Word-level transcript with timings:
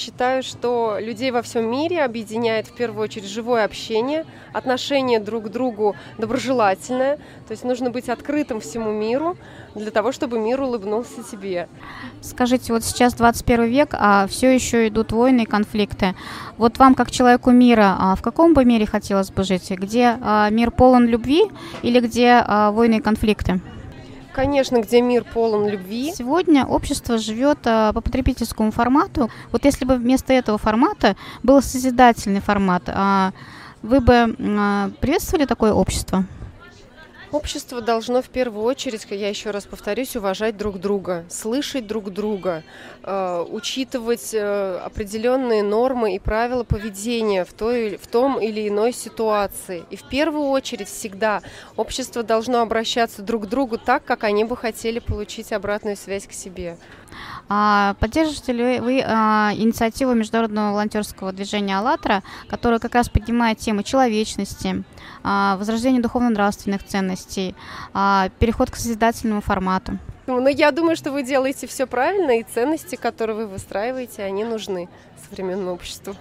считаю, 0.00 0.42
что 0.42 0.96
людей 0.98 1.30
во 1.30 1.42
всем 1.42 1.70
мире 1.70 2.02
объединяет 2.02 2.66
в 2.66 2.72
первую 2.72 3.04
очередь 3.04 3.28
живое 3.28 3.64
общение, 3.64 4.24
отношение 4.52 5.20
друг 5.20 5.44
к 5.44 5.48
другу 5.48 5.94
доброжелательное. 6.18 7.16
То 7.16 7.52
есть 7.52 7.64
нужно 7.64 7.90
быть 7.90 8.08
открытым 8.08 8.60
всему 8.60 8.90
миру 8.90 9.36
для 9.74 9.90
того, 9.90 10.12
чтобы 10.12 10.38
мир 10.38 10.62
улыбнулся 10.62 11.22
тебе. 11.30 11.68
Скажите, 12.22 12.72
вот 12.72 12.82
сейчас 12.82 13.14
21 13.14 13.64
век, 13.64 13.90
а 13.92 14.26
все 14.26 14.54
еще 14.54 14.88
идут 14.88 15.12
войны 15.12 15.42
и 15.42 15.46
конфликты. 15.46 16.14
Вот 16.56 16.78
вам, 16.78 16.94
как 16.94 17.10
человеку 17.10 17.50
мира, 17.50 17.96
а 17.98 18.14
в 18.16 18.22
каком 18.22 18.54
бы 18.54 18.64
мире 18.64 18.86
хотелось 18.86 19.30
бы 19.30 19.44
жить? 19.44 19.70
Где 19.70 20.16
а, 20.22 20.48
мир 20.50 20.70
полон 20.70 21.06
любви 21.06 21.44
или 21.82 22.00
где 22.00 22.42
а, 22.46 22.70
войны 22.70 22.96
и 22.96 23.00
конфликты? 23.00 23.60
Конечно, 24.32 24.80
где 24.80 25.00
мир 25.00 25.24
полон 25.24 25.68
любви. 25.68 26.12
Сегодня 26.14 26.64
общество 26.64 27.18
живет 27.18 27.58
по 27.62 27.92
потребительскому 27.92 28.70
формату. 28.70 29.30
Вот 29.52 29.64
если 29.64 29.84
бы 29.84 29.96
вместо 29.96 30.32
этого 30.32 30.56
формата 30.56 31.16
был 31.42 31.60
созидательный 31.60 32.40
формат, 32.40 32.82
вы 33.82 34.00
бы 34.00 34.34
приветствовали 35.00 35.46
такое 35.46 35.72
общество? 35.72 36.24
Общество 37.32 37.80
должно 37.80 38.22
в 38.22 38.28
первую 38.28 38.64
очередь, 38.64 39.06
я 39.08 39.28
еще 39.28 39.50
раз 39.50 39.64
повторюсь, 39.64 40.16
уважать 40.16 40.56
друг 40.56 40.80
друга, 40.80 41.24
слышать 41.28 41.86
друг 41.86 42.10
друга, 42.12 42.64
э, 43.04 43.46
учитывать 43.48 44.34
э, 44.34 44.80
определенные 44.84 45.62
нормы 45.62 46.16
и 46.16 46.18
правила 46.18 46.64
поведения 46.64 47.44
в, 47.44 47.52
той, 47.52 47.98
в 47.98 48.08
том 48.08 48.40
или 48.40 48.66
иной 48.66 48.92
ситуации. 48.92 49.84
И 49.90 49.96
в 49.96 50.08
первую 50.08 50.48
очередь 50.48 50.88
всегда 50.88 51.42
общество 51.76 52.24
должно 52.24 52.62
обращаться 52.62 53.22
друг 53.22 53.44
к 53.44 53.46
другу 53.46 53.78
так, 53.78 54.04
как 54.04 54.24
они 54.24 54.42
бы 54.42 54.56
хотели 54.56 54.98
получить 54.98 55.52
обратную 55.52 55.96
связь 55.96 56.26
к 56.26 56.32
себе. 56.32 56.78
А 57.48 57.94
поддерживаете 58.00 58.52
ли 58.52 58.80
вы 58.80 59.02
а, 59.04 59.52
инициативу 59.54 60.14
международного 60.14 60.72
волонтерского 60.72 61.32
движения 61.32 61.78
«АЛЛАТРА», 61.78 62.22
которая 62.48 62.78
как 62.78 62.94
раз 62.94 63.08
поднимает 63.08 63.58
темы 63.58 63.82
человечности, 63.82 64.84
а, 65.22 65.56
возрождения 65.56 66.00
духовно-нравственных 66.00 66.84
ценностей, 66.84 67.54
а, 67.92 68.28
переход 68.38 68.70
к 68.70 68.76
созидательному 68.76 69.40
формату? 69.40 69.98
Ну, 70.26 70.46
я 70.46 70.70
думаю, 70.70 70.96
что 70.96 71.10
вы 71.10 71.24
делаете 71.24 71.66
все 71.66 71.86
правильно, 71.86 72.38
и 72.38 72.44
ценности, 72.44 72.94
которые 72.94 73.36
вы 73.36 73.46
выстраиваете, 73.46 74.22
они 74.22 74.44
нужны 74.44 74.88
современному 75.28 75.72
обществу. 75.72 76.14